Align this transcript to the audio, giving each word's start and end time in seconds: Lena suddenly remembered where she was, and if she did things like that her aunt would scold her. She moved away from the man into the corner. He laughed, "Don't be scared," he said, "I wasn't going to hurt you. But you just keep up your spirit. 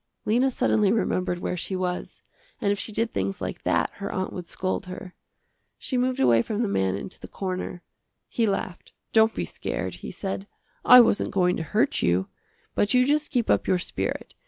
Lena 0.25 0.49
suddenly 0.49 0.91
remembered 0.91 1.37
where 1.37 1.55
she 1.55 1.75
was, 1.75 2.23
and 2.59 2.71
if 2.71 2.79
she 2.79 2.91
did 2.91 3.13
things 3.13 3.39
like 3.39 3.61
that 3.61 3.91
her 3.97 4.11
aunt 4.11 4.33
would 4.33 4.47
scold 4.47 4.87
her. 4.87 5.13
She 5.77 5.95
moved 5.95 6.19
away 6.19 6.41
from 6.41 6.63
the 6.63 6.67
man 6.67 6.95
into 6.95 7.19
the 7.19 7.27
corner. 7.27 7.83
He 8.27 8.47
laughed, 8.47 8.93
"Don't 9.13 9.35
be 9.35 9.45
scared," 9.45 9.93
he 9.97 10.09
said, 10.09 10.47
"I 10.83 11.01
wasn't 11.01 11.29
going 11.29 11.55
to 11.57 11.61
hurt 11.61 12.01
you. 12.01 12.29
But 12.73 12.95
you 12.95 13.05
just 13.05 13.29
keep 13.29 13.47
up 13.47 13.67
your 13.67 13.77
spirit. 13.77 14.33